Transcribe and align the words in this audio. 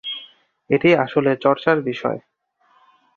এটি 0.69 0.89
আসলে 0.95 1.31
চর্চার 1.35 1.77
বিষয়। 1.81 2.19